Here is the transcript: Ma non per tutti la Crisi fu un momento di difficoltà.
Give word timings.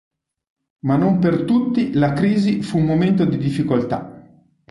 Ma 0.79 0.95
non 0.95 1.19
per 1.19 1.43
tutti 1.43 1.93
la 1.93 2.13
Crisi 2.13 2.63
fu 2.63 2.79
un 2.79 2.85
momento 2.85 3.23
di 3.23 3.37
difficoltà. 3.37 4.47